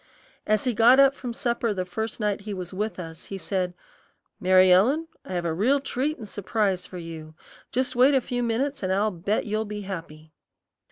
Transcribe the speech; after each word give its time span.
As 0.47 0.63
he 0.63 0.73
got 0.73 0.99
up 0.99 1.13
from 1.13 1.31
supper 1.31 1.75
the 1.75 1.85
first 1.85 2.19
night 2.19 2.41
he 2.41 2.55
was 2.55 2.73
with 2.73 2.97
us, 2.99 3.25
he 3.25 3.37
said, 3.37 3.75
"Mary 4.39 4.71
Ellen, 4.71 5.07
I 5.23 5.33
have 5.33 5.45
a 5.45 5.53
real 5.53 5.79
treat 5.79 6.17
and 6.17 6.27
surprise 6.27 6.87
for 6.87 6.97
you. 6.97 7.35
Just 7.71 7.95
wait 7.95 8.15
a 8.15 8.19
few 8.21 8.41
minutes, 8.41 8.81
an' 8.81 8.89
I'll 8.89 9.11
bet 9.11 9.45
you'll 9.45 9.63
be 9.63 9.81
happy." 9.81 10.33